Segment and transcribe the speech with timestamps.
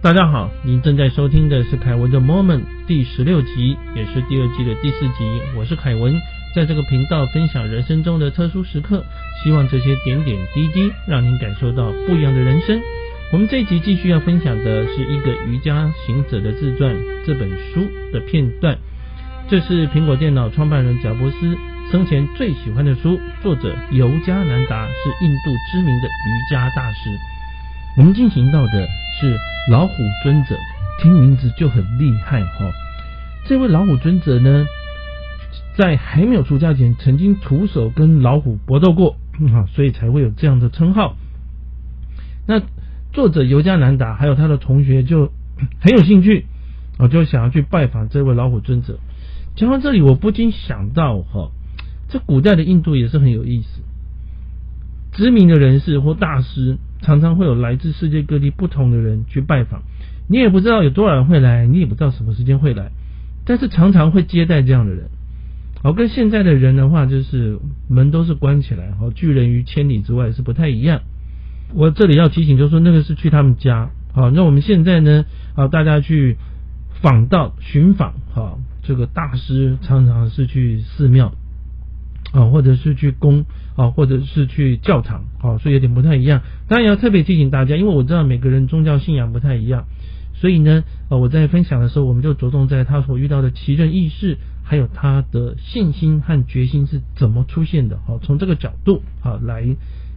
[0.00, 5.42] 大家好，您正在收听的是凯文的 Moment 第十六集，也是第二季的第四集。
[5.56, 6.14] 我是凯文，
[6.54, 9.04] 在这个频道分享人生中的特殊时刻，
[9.42, 12.80] 希望这些点点滴滴让您感受到不一样的人生。
[13.32, 16.96] 我们这一集继续要分享的是一个瑜伽行者的自传
[17.26, 18.78] 这本书的片段。
[19.48, 21.56] 这是苹果电脑创办人贾伯斯
[21.90, 27.10] 生前最喜欢的书，作者尤加南达是印度知名的瑜伽大师。
[27.96, 28.88] 我们进行到的
[29.20, 29.36] 是
[29.68, 30.56] 老虎尊者，
[31.00, 32.70] 听名字就很厉害哈。
[33.46, 34.64] 这位老虎尊者呢，
[35.76, 39.16] 在还没有出家前，曾经徒手跟老虎搏斗过，
[39.52, 41.16] 哈， 所以才会有这样的称号。
[42.46, 42.62] 那
[43.12, 45.32] 作者尤加南达还有他的同学就
[45.80, 46.46] 很有兴趣，
[46.98, 49.00] 我就想要去拜访这位老虎尊者。
[49.56, 51.50] 讲到这里，我不禁想到哈，
[52.08, 53.80] 这古代的印度也是很有意思，
[55.12, 56.78] 知名的人士或大师。
[57.00, 59.82] 常常会有来自世界各地不同的人去拜访，
[60.28, 62.90] 你也不知道有多少人会来，你也不知道什么时间会来，
[63.44, 65.08] 但是常常会接待这样的人。
[65.82, 71.02] 好，跟现在的人的话，就是门都是关起来，好，拒人于千里之外是不太一样。
[71.74, 76.36] 我这里要提醒，就是说那个是去他们家，好，那我们现在呢，好，大家去
[77.00, 81.32] 访道寻访，好，这个大师常常是去寺庙。
[82.30, 83.46] 啊，或者是去宫
[83.78, 86.42] 啊，或者是去教堂啊，所以有点不太一样。
[86.66, 89.84] 当然要特别提醒大家，因为我知道每个人宗教信仰不太一样，
[90.34, 98.00] 所以呢，呃，我在分享的时候，我们就着重在他所遇到的奇人异事，还有他的信心和决心是怎么出现的。
[98.04, 99.64] 好，从这个角度好来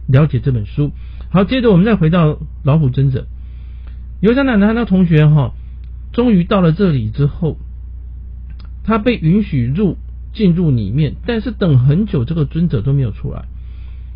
[0.08, 0.90] 了解这本书。
[1.30, 3.28] 好，接着我们再回到老虎尊者，
[4.20, 5.52] 尤加奶奶那同学哈，
[6.12, 7.58] 终于到了这里之后，
[8.82, 9.96] 他被允许入。
[10.34, 13.44] 进入里面，但是等很久，这个尊者都没有出来。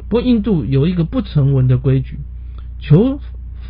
[0.08, 2.18] 不过印度有一个不成文的规矩，
[2.78, 3.18] 求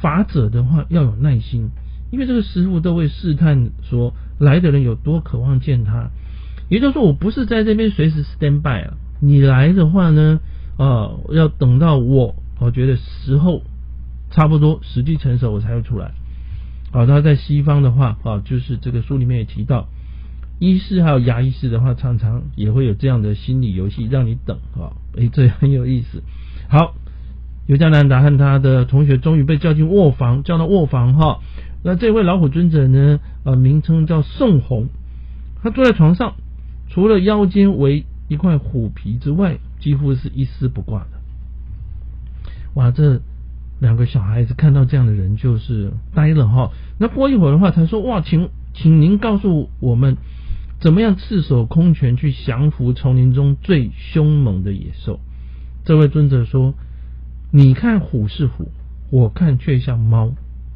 [0.02, 1.70] 法者的话要有耐心，
[2.10, 6.10] 因为这个师傅都会试探说来的人有多渴望见他。
[6.68, 10.40] 也就是说，我不是在这边随时 stand by 啊，你来的话呢，
[10.76, 13.62] 啊，要等到我我觉得时候
[14.30, 16.12] 差不多，时机成熟，我才会出来。
[16.92, 19.88] 好，他在西方的话，啊，就是这个书里面也提到。
[20.58, 26.22] 医师还有牙医师的话，常常也会有这样的心理游戏，让你等啊，诶，这很有意思。
[26.66, 26.94] 好，
[27.66, 31.40] 尤加南达和他的同学终于被叫进卧房，叫到卧房哈。
[31.84, 34.88] 那这位老虎尊者呢，呃，名称叫宋红，
[35.62, 36.36] 他坐在床上，
[36.88, 41.08] 除了腰间围一块虎皮之外，几乎是一丝不挂的。
[42.72, 43.20] 哇，这
[43.78, 46.70] 两个小孩子看到这样的人就是呆了哈。
[46.98, 50.16] 那过一会儿的话，才说哇，请请您告诉我们。
[50.78, 55.20] 怎么样赤手空拳去降服丛林中最凶猛的野兽？
[55.84, 56.74] 这位尊者说
[57.50, 58.70] ：“你看虎是虎，
[59.10, 60.32] 我看却像猫。”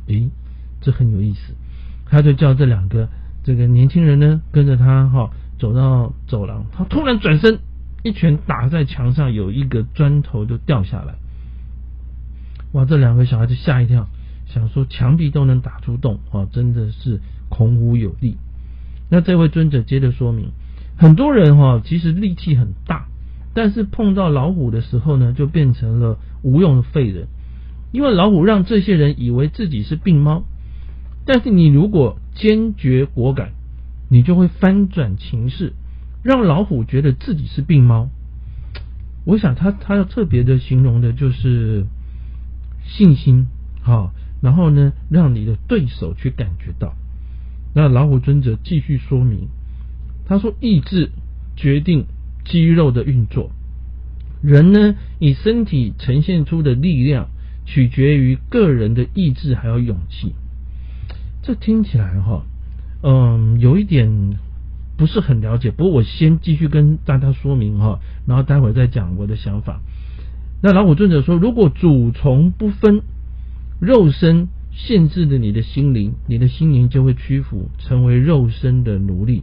[0.08, 0.30] 诶，
[0.80, 1.54] 这很有意思。
[2.06, 3.08] 他就叫这两个
[3.44, 6.64] 这个年轻人呢，跟着他哈走到走廊。
[6.72, 7.58] 他突然转身，
[8.02, 11.14] 一拳打在墙上，有一个砖头就掉下来。
[12.72, 12.84] 哇！
[12.84, 14.08] 这两个小孩子吓一跳，
[14.46, 18.36] 想说墙壁都能打出洞啊，真的是孔武有力。
[19.10, 20.52] 那这位尊者接着说明，
[20.96, 23.08] 很多人哈其实力气很大，
[23.54, 27.26] 但是碰到老虎的时候呢，就变成了无用的废人，
[27.90, 30.44] 因为老虎让这些人以为自己是病猫。
[31.26, 33.50] 但是你如果坚决果敢，
[34.08, 35.72] 你就会翻转情势，
[36.22, 38.08] 让老虎觉得自己是病猫。
[39.26, 41.84] 我想他他要特别的形容的就是
[42.84, 43.48] 信心，
[43.82, 46.94] 好，然后呢，让你的对手去感觉到。
[47.72, 49.48] 那老虎尊者继续说明，
[50.26, 51.10] 他说：“意志
[51.54, 52.06] 决定
[52.44, 53.52] 肌肉的运作，
[54.42, 57.28] 人呢以身体呈现出的力量，
[57.66, 60.34] 取决于个人的意志还有勇气。”
[61.42, 62.44] 这听起来哈，
[63.02, 64.36] 嗯，有一点
[64.96, 65.70] 不是很了解。
[65.70, 69.80] 不过我先继续跟大家说明哈，然后待会再讲我的想法。
[70.60, 73.02] 那老虎尊者说：“如果主从不分，
[73.80, 74.48] 肉身。”
[74.86, 79.42] 限制了你的心灵，你的心灵就会屈服，成为肉身的奴隶。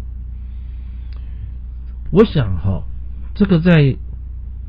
[2.12, 2.84] 我想哈，
[3.36, 3.96] 这个在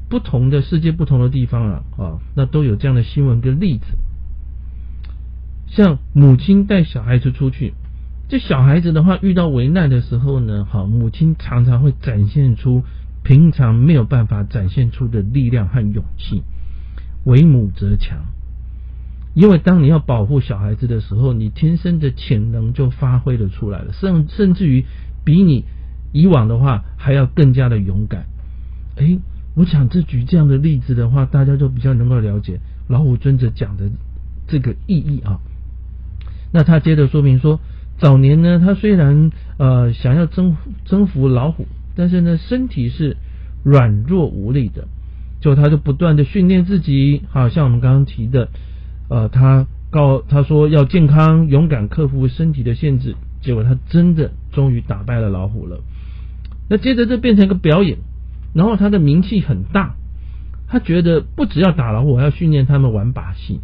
[0.08, 3.86] 不同的世界、不同的地方啊，啊，那都有这样的新闻跟例子。
[5.68, 7.74] 像母亲带小孩子出去，
[8.28, 12.82] 这小孩子的话遇到危难的时候呢，哈，母亲常常会展现出
[13.22, 16.42] 平常没有办法展现出的力量和勇气。
[17.24, 18.18] 为母则强。
[19.38, 24.84] 因为当你要保护小孩子的时候，你天生的潜能就发挥了出来了，甚甚至于
[25.24, 25.64] 比你
[26.12, 28.26] 以往的话还要更加的勇敢。
[28.96, 29.16] 哎，
[29.54, 32.58] 我想这举这样的例子的话，大家就比较能够了解
[32.88, 33.88] 老虎尊者讲的
[34.48, 35.38] 这个意义啊。
[36.52, 37.60] 那他接着说明说，
[37.96, 43.16] 早年呢，他虽然呃想要征征服老虎，但是呢，身体是
[43.62, 44.88] 软弱无力的，
[45.40, 48.48] 就他就不断的训练自己，好像我们刚刚提的，
[49.08, 55.80] 呃，他告他说要健康勇敢克服身体的限制，结果他真的终于打败了老虎了。
[56.68, 57.98] 那接着这变成一个表演，
[58.54, 59.94] 然后他的名气很大，
[60.66, 63.60] 他觉得不只要打老虎，还要训练他们玩把戏。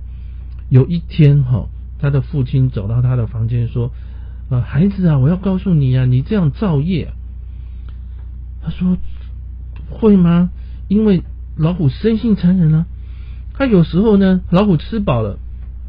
[0.68, 1.68] 有一天哈。
[1.96, 3.90] 他的父亲走到他的房间说
[4.50, 7.12] ：“呃，孩子啊，我要告诉你啊，你这样造业。”
[8.60, 8.98] 他说
[9.88, 10.50] ：“会吗？
[10.88, 11.22] 因为
[11.56, 12.84] 老虎生性残忍啊。
[13.54, 15.38] 他有时候呢，老虎吃饱了，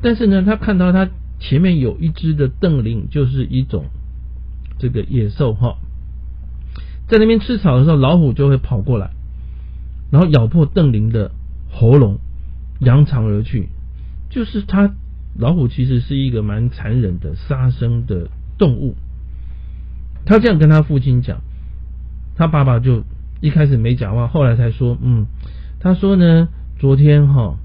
[0.02, 1.10] 但是呢，他看到他
[1.40, 3.86] 前面有一只的瞪羚，就是一种
[4.80, 5.78] 这个野兽哈，
[7.08, 9.12] 在那边吃草的时候，老虎就会跑过来，
[10.12, 11.32] 然后咬破瞪羚的
[11.70, 12.20] 喉咙，
[12.80, 13.70] 扬长而去，
[14.30, 14.94] 就是他。”
[15.38, 18.96] 老虎其实是一个蛮残忍的杀生的动物。
[20.26, 21.42] 他这样跟他父亲讲，
[22.38, 23.04] 他爸爸就
[23.42, 25.26] 一开始没讲话，后来才说：“嗯，
[25.82, 27.57] 他说呢，昨天哈，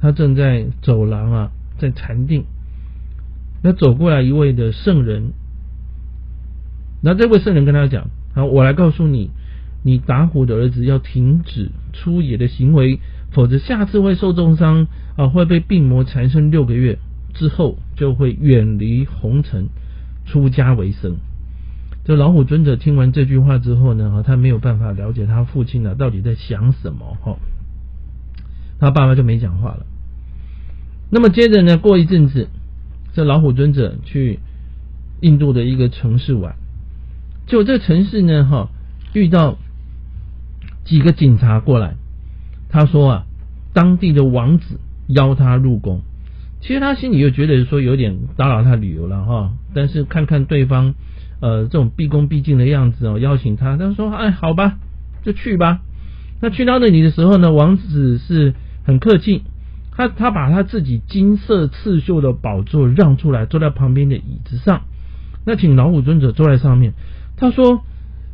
[0.00, 2.44] 他正在走廊啊，在禅定，
[3.62, 5.32] 那走过来一位的圣人，
[7.02, 9.30] 那这位圣人跟他讲：，好，我来告诉你，
[9.82, 13.00] 你打虎的儿子要停止出野的行为，
[13.30, 14.86] 否则下次会受重伤
[15.16, 16.98] 啊，会被病魔缠身六个月。”
[17.34, 19.70] 之后就会远离红尘，
[20.26, 21.16] 出家为僧。
[22.04, 27.38] 这老虎尊者听完这句话之后呢，他没有办法了解他父亲呢到底在想什么，哈，
[28.82, 29.86] 他爸爸就没讲话了。
[31.08, 32.48] 那么接着呢，过一阵子，
[33.12, 34.40] 这老虎尊者去
[35.20, 36.56] 印度的一个城市玩，
[37.46, 38.70] 就这城市呢，哈，
[39.12, 39.56] 遇到
[40.84, 41.94] 几个警察过来，
[42.70, 43.26] 他说啊，
[43.72, 46.00] 当地的王子邀他入宫。
[46.60, 50.94] 其实他心里又觉得说有点打扰他旅游了哈，但是看看对方
[51.40, 54.76] 呃这种毕恭毕敬的样子哦，邀请他，他说哎好吧，
[55.22, 55.82] 就去吧。
[56.40, 59.42] 那去到那里的时候呢，王子是很客气，
[59.92, 64.82] 他他把他自己金色刺绣的宝座让出来，坐在旁边的椅子上，
[65.44, 66.92] 那请老虎尊者坐在上面。
[67.36, 67.82] 他说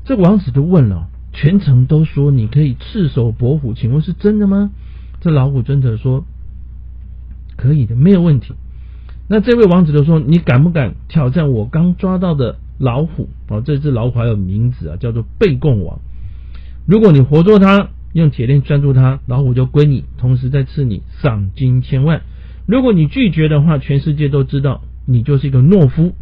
[0.04, 4.70] 这王子就问了，全程都说你可以赤手搏虎，请问是真的吗？
[5.20, 6.24] 这老虎尊者说。
[7.60, 8.54] 可以的，没有问题。
[9.26, 13.28] 那这位王子就说：“你敢不敢挑战我刚抓到的老虎？
[13.48, 15.98] 哦，这只老虎还有名字啊，叫做背贡王。
[16.86, 22.22] 如果你活捉它，用铁链拴住它，老虎就归你，同时再赐你赏金千万。
[22.66, 26.14] 如果你拒绝的话，全世界都知道你就是一个懦夫。”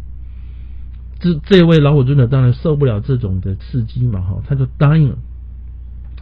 [1.19, 5.17] 这这位老虎尊者当然受不了这种的刺激嘛，哈，他就答应了。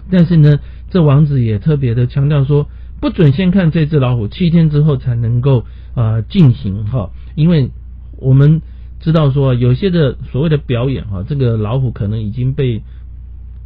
[0.10, 0.60] 但是呢，
[0.90, 2.68] 这王子也特别的强调说。
[3.02, 5.66] 不准先看这只老虎，七天之后才能够
[5.96, 7.70] 啊进行哈，因为
[8.18, 8.62] 我们
[9.02, 12.82] 知道说有些的所谓的表演哈，这个老虎可能已经被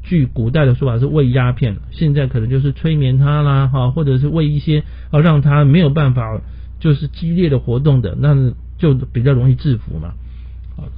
[0.04, 6.42] 据古代的说法是喂鸦片，现在可能就是催眠它啦哈，或者是喂一些啊让它没有办法
[6.80, 10.14] 就是激烈的活动的，那就比较容易制服嘛，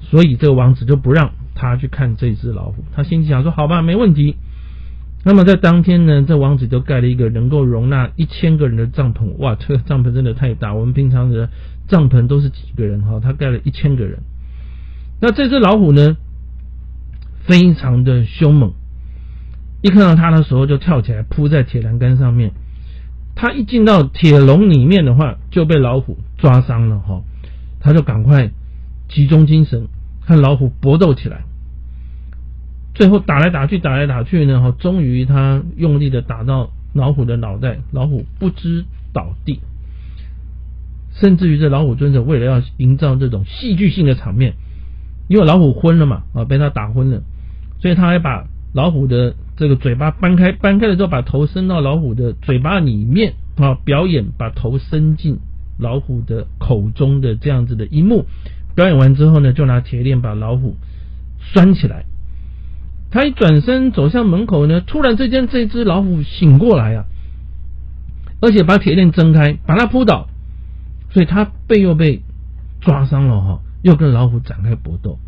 [0.02, 4.36] 所以这个王子就不让他去看这只老虎，他心里想说好吧，没问题。
[5.24, 9.36] 那么在当天呢，这王子就盖了一个能够容纳一千个人的帐篷。
[9.38, 10.74] 哇，这个帐篷真的太大！
[10.74, 11.48] 我们平常的
[11.88, 14.24] 帐篷都是几个人哈，他盖了一千个人。
[15.20, 16.18] 那这只老虎呢，
[17.42, 18.74] 非常的凶猛，
[19.82, 22.52] 一看到他的时候就跳起来扑在铁栏杆上面。
[23.36, 27.22] 他一进到铁笼里面的话，就被老虎抓伤了哈。
[27.80, 28.52] 他就赶快
[29.10, 29.88] 集中精神
[30.20, 31.44] 和老虎搏斗起来。
[32.94, 39.62] 最后打来打去，打来打去呢，哈，终于他用力的打到老虎的脑袋，老虎不知倒地。
[41.14, 44.54] 甚至于这老虎尊者为了要营造这种戏剧性的场面，
[45.28, 47.22] 因为老虎昏了嘛，啊，被他打昏了，
[47.80, 55.38] 所以他还把老虎的这个嘴巴搬开，搬开了之后把头伸到老虎的嘴巴里面，啊，表演把头伸进
[55.78, 58.26] 老虎的口中的这样子的一幕。
[58.74, 60.76] 表演完之后呢，就拿铁链把老虎
[61.40, 62.06] 拴起来。
[63.12, 67.06] 他一转身走向门口呢，突然之间这只老虎醒过来啊，
[68.40, 70.30] 而且把铁链挣开，把它扑倒，
[71.12, 72.22] 所以他背又被
[72.80, 75.20] 抓伤了哈，又跟老虎展开搏斗，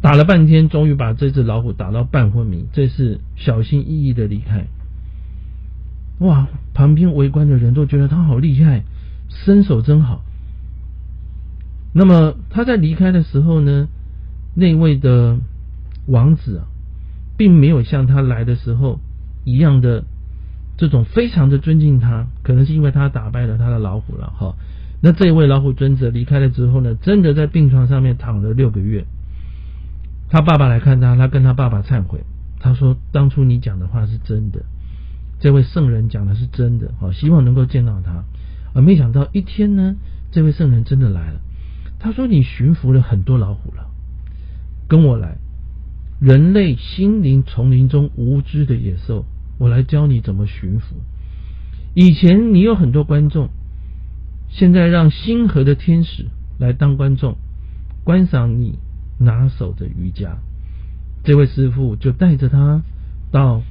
[0.00, 4.66] 打了半天，终于把这只老虎打到半昏迷，这次小心翼翼的离开。
[6.18, 8.84] 哇，旁边围观的人都觉得他好厉害，
[9.28, 10.22] 身手真好。
[11.92, 13.88] 那么他在离开的时候呢，
[14.54, 15.38] 那位的。
[16.10, 16.64] 王子啊，
[17.36, 18.98] 并没有像他来的时候
[19.44, 20.04] 一样的
[20.78, 24.54] 这种非常的尊敬他，可能是因为他打败了他的老虎了哈，
[25.02, 29.04] 那这位老虎尊者离开了之后呢，真的在病床上面躺了六个月。
[30.28, 32.24] 他爸爸来看他，他跟他爸爸忏悔，
[32.60, 34.64] 他说：“当初你讲的话是真的，
[35.40, 38.24] 这位圣人讲的是真的，好，希望能够见到他。”
[38.74, 39.96] 而没想到一天呢，
[40.30, 41.40] 这位圣人真的来了。
[41.98, 43.90] 他说：“你驯服了很多老虎了，
[44.88, 45.38] 跟我来。
[46.20, 49.24] 人类心灵丛林中无知的野兽，
[49.58, 50.96] 我来教你怎么驯服。
[51.94, 53.48] 以前你有很多观众。”
[54.50, 56.24] 现在让星河的天使
[56.58, 57.36] 来当观众，
[58.02, 58.78] 观赏你
[59.18, 60.38] 拿手的瑜伽。
[61.24, 62.82] 这位师傅就带着他
[63.30, 63.62] 到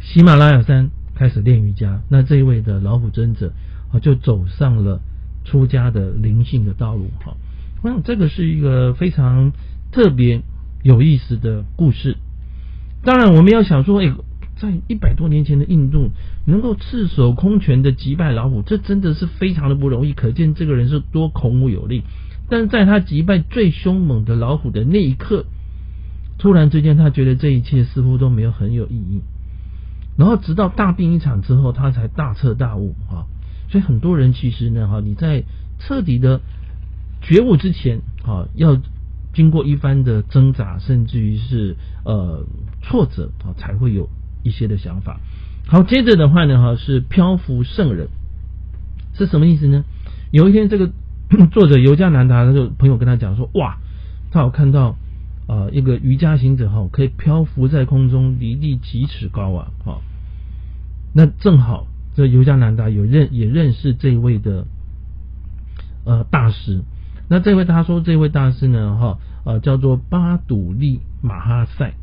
[0.00, 2.02] 喜马拉雅山开始练瑜伽。
[2.08, 3.52] 那这一位的老虎尊者
[3.92, 5.00] 啊，就走上了
[5.44, 7.10] 出家的灵性的道路。
[7.24, 7.36] 哈，
[7.82, 9.52] 我想这个是一个非常
[9.92, 10.42] 特别
[10.82, 12.16] 有意思的故事。
[13.02, 14.12] 当然，我们要想说，哎。
[14.60, 16.10] 在一百多年前的印度，
[16.44, 20.12] 能够赤手空拳的击败老虎，这真的是非常的不容易。
[20.12, 22.02] 可见这个人是多孔武有力。
[22.50, 25.46] 但是在他击败最凶猛的老虎的那一刻，
[26.38, 29.22] 突然之间，他觉得这一切似乎都没有很有意义。
[30.18, 33.24] 然后直到大病一场之后，他才大彻大悟啊！
[33.70, 35.44] 所以很多人其实呢，哈，你在
[35.78, 36.40] 彻底的
[37.22, 38.78] 觉悟之前，啊，要
[39.32, 42.44] 经过一番的挣扎，甚至于是呃
[42.82, 44.10] 挫折啊，才会有。
[44.42, 45.20] 一些的想法，
[45.66, 48.08] 好，接着的话呢，哈是漂浮圣人
[49.12, 49.84] 是什么意思呢？
[50.30, 50.90] 有一天，这个
[51.52, 53.78] 作者尤加南达他就朋友跟他讲说，哇，
[54.32, 54.96] 他有看到
[55.46, 60.00] 啊一个瑜伽行者哈，可以漂浮在空中，离地几尺高啊，哈，
[61.14, 64.66] 那正好这尤加南达有认也认识这位的
[66.04, 66.82] 呃大师，
[67.28, 71.94] 那这位他说这位大师呢，哈呃叫做巴堵利马哈塞。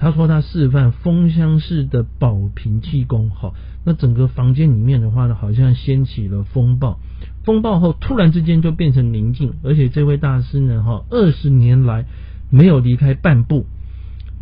[0.00, 3.52] 他说他示范风箱式的保平气功，哈，
[3.84, 7.00] 那整个房间里面的话呢，好像掀起了风暴，
[7.48, 12.04] 风暴后突然之间就变成宁静，而且这位大师呢，哈，二十年来
[12.50, 13.64] 没有离开半步，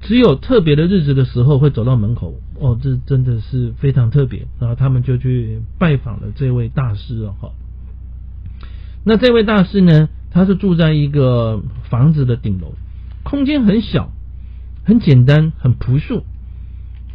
[0.00, 7.52] 只有特别的日子的时候会走到门口，哦，这真的是非常特别，然后他们就去拜访了这位大师了，哈，
[9.04, 12.74] 那这位大师呢，他是住在一个房子的顶楼，
[13.22, 14.10] 空间很小。
[14.88, 16.22] 很简单，很朴素。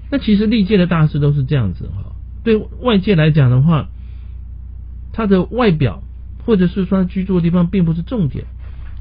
[0.09, 2.11] 那其实历届的大师都是这样子哈。
[2.43, 3.87] 对外界来讲的话，
[5.13, 6.03] 他的外表
[6.45, 8.45] 或者是说居住的地方并不是重点，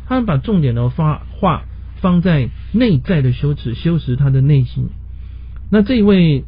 [0.07, 1.65] 他们把重点呢发画
[2.01, 4.89] 放在内在的修持，修持他的内心。
[5.71, 6.45] 那这一位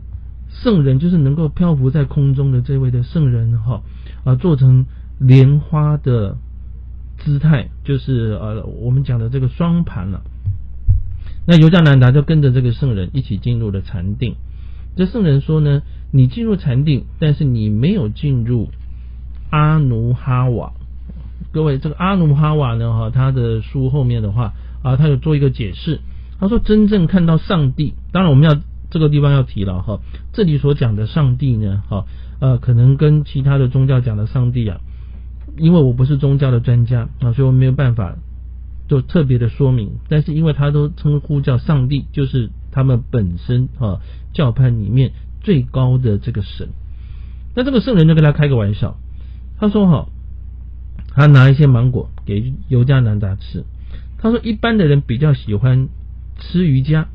[0.51, 3.83] 圣人就是能够漂浮在空中的这位的圣人哈
[4.25, 4.87] 啊，做成
[5.19, 6.37] 莲花的
[7.19, 10.23] 姿态，就是呃我们讲的这个双盘了。
[11.47, 14.37] 那尤加南达就跟着这个圣人一起进入了禅定。
[14.95, 18.69] 这圣人说呢：“你进入禅定，但是你没有进入
[19.53, 20.73] 阿努哈瓦。”
[21.53, 22.93] 各位，这个阿努哈瓦呢？
[22.93, 26.01] 哈，他的书后面的话啊，他有做一个解释。
[26.41, 30.01] 他说：“真正看到上帝，当然我们要这个地方要提了哈。
[30.33, 32.07] 这里所讲的上帝呢，哈
[32.41, 34.81] 呃，可能跟其他的宗教讲的上帝啊，
[35.57, 38.17] 因为我不是宗教的专家啊，所以我没有办法。”
[38.89, 44.01] 就特别的说明，但是因为他都称呼叫上帝，就是他们本身啊
[44.35, 46.69] 教派里面最高的这个神。
[47.55, 48.99] 那这个圣人就跟他开个玩笑，
[49.63, 50.09] 他说哈，
[51.15, 53.63] 他拿一些芒果给尤加南达吃。
[54.19, 55.89] 他说一般的人比较喜欢
[56.41, 57.07] 吃瑜伽，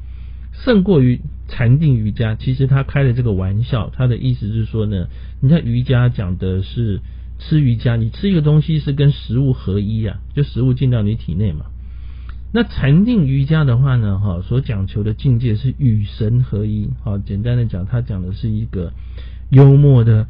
[0.54, 2.36] 胜过于禅定瑜伽。
[2.36, 5.08] 其实他开的这个玩笑，他的意思是说呢，
[5.42, 7.02] 你看瑜伽讲的是。
[7.40, 11.68] 吃瑜伽，你吃一个东西是跟食物合一啊，就食物进到你体内嘛。
[12.52, 16.90] 那禅定瑜伽的话呢，哈，所讲求的境界是与神合一。
[17.04, 18.92] 好，简单的讲，他讲的是一个
[19.52, 20.26] 幽默的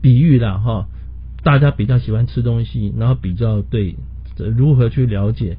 [0.00, 0.88] 比喻啦，哈。
[1.46, 3.94] 大家比较喜欢吃东西，然后比较对
[4.56, 5.56] 如何去了解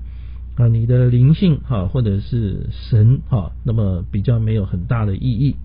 [0.57, 5.55] 啊你的灵性哈，或者是神哈，那么比较没有很大的意义。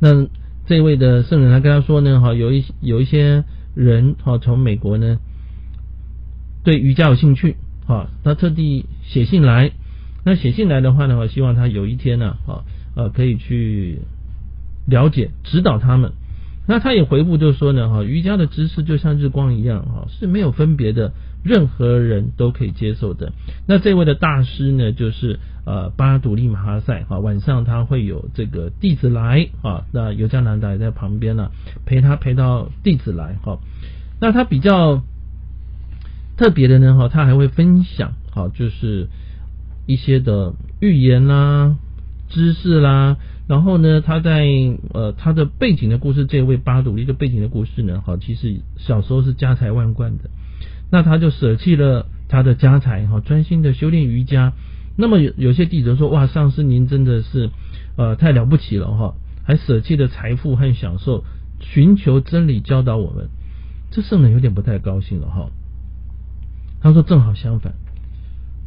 [0.00, 0.26] 那
[0.66, 3.44] 这位的圣人他跟他说呢，哈，有一有一些。
[3.76, 5.18] 人哈从美国呢
[6.62, 7.56] 对瑜伽有兴趣
[7.88, 9.72] 哈，他特地写信来，
[10.24, 12.62] 那写信来的话呢，我希望他有一天呢，哈
[12.94, 13.98] 呃可以去
[14.86, 16.12] 了解指导他们。
[16.66, 23.32] 那他也回复就说呢，哈瑜伽的知识就像日光一样哈是没有分别的，任何人都可以接受的。
[23.66, 31.50] 那这位的大师呢，就是呃巴杜利马哈塞哈，晚上他会有这个弟子来啊，那尤加南达也在旁边呢，
[31.84, 33.58] 陪他陪到弟子来哈。
[34.20, 35.02] 那他比较
[36.38, 39.08] 特别的呢哈，他还会分享好就是
[39.86, 41.76] 一些的预言啦、
[42.30, 44.46] 知识啦，然后呢，他在
[44.94, 50.30] 呃他的背景的故事，这位巴鲁一个背景的故事呢，哈，其实小时候是家财万贯的，
[50.90, 54.54] 那他就舍弃了他的家财，哈，专心的修炼瑜伽。
[54.96, 57.50] 那么有有些弟子说，哇，上师您真的是
[57.96, 61.24] 呃太了不起了，哈，还舍弃了财富和享受，
[61.60, 63.28] 寻求真理教导我们。
[63.90, 65.50] 这圣人有点不太高兴了，哈。
[66.80, 67.74] 他说正好相反，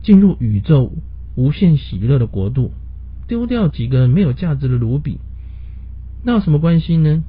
[0.03, 0.91] 进入宇宙
[1.35, 2.73] 无限喜乐的国度。
[3.27, 5.19] 丢掉几个没有价值的卢比，
[6.23, 7.23] 那有什么关系呢？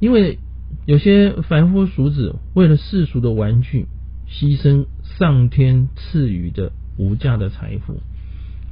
[0.00, 0.38] 因为
[0.86, 3.86] 有些凡夫俗子为了世俗的玩具，
[4.26, 8.00] 牺牲上天赐予的无价的财富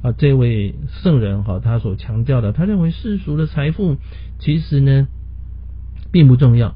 [0.01, 0.11] 啊！
[0.13, 3.97] 这位圣人哈，他所强调的，他认为世俗的财富
[4.39, 5.07] 其实呢
[6.11, 6.75] 并不重要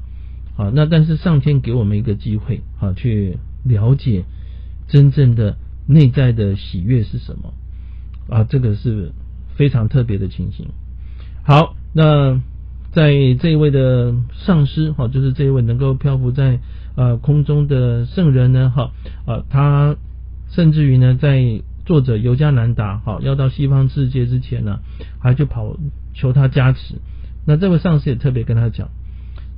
[0.56, 0.70] 啊。
[0.72, 4.24] 那但是上天给我们一个机会啊，去了解
[4.86, 7.52] 真正的内在的喜悦是什么
[8.28, 8.44] 啊？
[8.44, 9.10] 这个是。
[9.56, 10.68] 非常特别的情形。
[11.42, 12.40] 好，那
[12.92, 16.60] 在这一位的上师哈，就是这一位能够漂浮在
[16.96, 18.90] 呃空中的圣人呢，哈
[19.26, 19.96] 呃，他
[20.50, 24.80] 甚至于呢，在作者尤加南达哈要到西方世界之前呢，
[25.20, 25.76] 还就跑
[26.14, 26.96] 求他加持。
[27.46, 28.88] 那这位上师也特别跟他讲，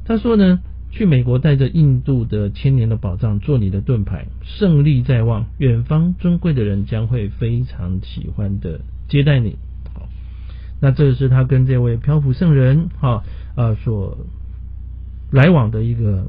[0.04, 9.56] 他说呢，去美国带着印度的千年的宝藏做你的盾牌，胜利在望，远方尊贵的人将会非常喜欢的接待你。
[10.82, 13.22] 那这是他跟这位漂浮圣人哈
[13.54, 14.18] 啊所
[15.30, 16.26] 来往的一个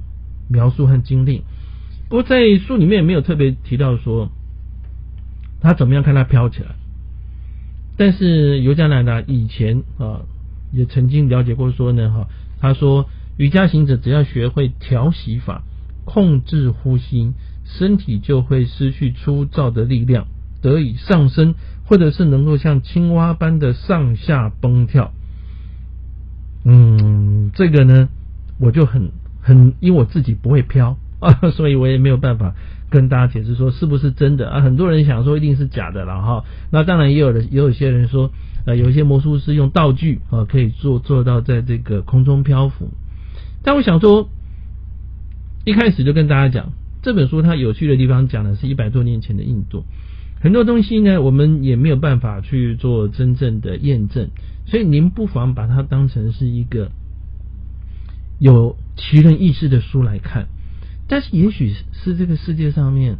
[0.47, 1.43] 描述和经历。
[2.07, 4.29] 不过在书里面没有特别提到说
[5.59, 6.75] 他怎么样看他飘起来。
[7.97, 10.21] 但是尤加南达以前啊
[10.71, 12.27] 也曾经了解过说呢哈，
[12.59, 15.63] 他说瑜伽行者只要学会调息法，
[16.05, 17.33] 控制呼吸，
[17.65, 20.27] 身体就会失去粗糙的力量，
[20.61, 21.55] 得以上升。
[21.93, 25.13] 或者是能够像青蛙般的上下蹦跳，
[26.65, 28.09] 嗯，这个呢，
[28.59, 32.55] 我就很很，因为我自己不会飘啊， 所以我也没有办法
[32.89, 34.61] 跟大家解释说是不是真的啊。
[34.61, 36.45] 很多人想说一定是假的了哈。
[36.71, 38.31] 那当然也有的，也有些人说，
[38.65, 42.89] 呃，有一些魔术师用道具啊，可以做做到在这个空中漂浮。
[43.61, 44.29] 但我想说，
[45.63, 46.71] 一开始就跟大家讲，
[47.03, 49.85] 这本书它有趣的地方讲的是一百多年前的印度。
[50.43, 54.27] 很多东西呢，我们也没有办法去做真正的验证，
[54.65, 56.91] 所以您不妨把它当成是一个
[58.39, 60.47] 有奇人异事的书来看。
[61.07, 63.19] 但是，也许是这个世界上面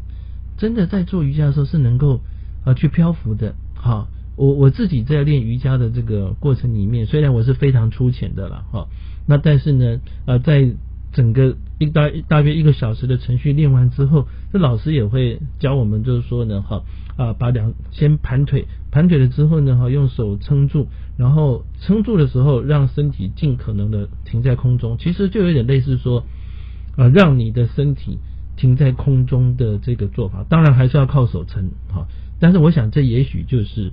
[0.57, 2.19] 真的在做瑜伽的时候是能够
[2.65, 3.55] 啊去漂浮的。
[3.73, 8.89] 好，我我自己在练瑜伽的这个过程里面，虽然我是非常粗浅的了，哈，
[9.25, 10.73] 那但是呢，呃，在
[11.13, 16.83] 整个一大大约一个小时的程序练完之后，这老师也会教我们，就是说呢，哈
[17.17, 26.23] 啊，把两先盘腿，盘腿了之后呢，哈，用手撑住，然后撑住的时候，让身体尽可能的停在空中，其实就有点类似说，
[26.95, 28.19] 啊，让你的身体
[28.55, 32.07] 停在空中的这个做法，当然还是要靠手撑，哈，
[32.39, 33.91] 但是我想这也许就是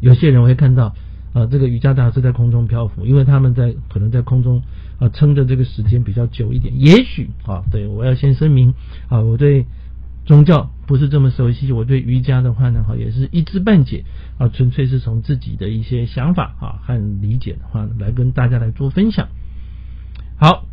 [0.00, 0.94] 有些人会看到。
[1.34, 4.60] 啊，这个瑜伽大师在空中漂浮，因为他们在可能在空中
[5.02, 6.78] 啊撑的这个时间比较久一点。
[6.78, 8.74] 也许啊，对我要先声明
[9.08, 9.66] 啊，我对
[10.24, 14.04] 宗教不是这么熟悉，我对瑜伽的话呢，哈，也是一知半解
[14.38, 19.28] 啊，纯粹是从自己的一些想法啊和理解的话来跟大家来做分享。
[20.38, 20.66] 好，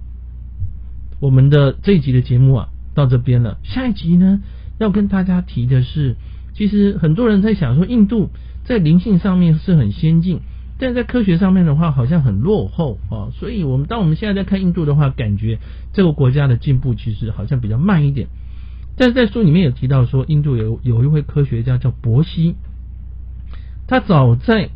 [1.19, 4.41] 我们的这一集的节目啊到这边了，下一集呢
[4.77, 6.15] 要跟大家提的是，
[6.53, 8.29] 其实很多人在想说印度。
[8.65, 10.41] 在灵性上面是很先进，
[10.79, 13.29] 但在科学上面的话好像很落后啊。
[13.33, 15.59] 所以，我们当我们现在在看印度的话，感觉
[15.93, 18.27] 这个国家的进步其实好像比较慢一点。
[18.97, 22.55] 但是在书里面有提到说，印度有有一位科学家叫博西，
[23.85, 24.69] 他早在。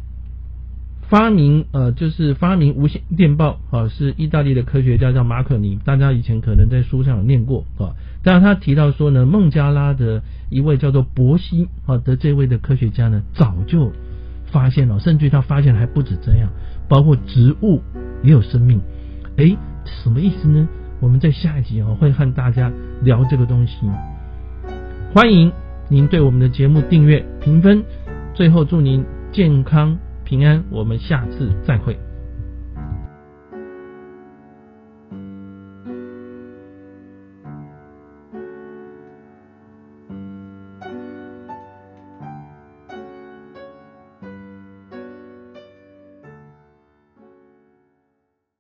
[1.09, 7.93] 发明呃，就是发明无线电报啊，是意大利的科学家叫马可尼，大家以前可能在书上有念过啊。
[8.23, 13.91] 但是他提到说呢，孟加拉的一位叫做博西啊的这位的科学家呢，早就
[14.53, 16.49] 发现了，甚至他发现还不止这样，
[16.87, 17.81] 包括植物
[18.23, 18.79] 也有生命。
[19.37, 20.69] 哎，什么意思呢？
[21.01, 23.75] 我们在下一集哦会和大家聊这个东西。
[25.13, 25.51] 欢迎
[25.89, 27.83] 您对我们的节目订阅、评分，
[28.33, 29.97] 最后祝您健康。
[30.23, 32.12] 平安，我们下次再会。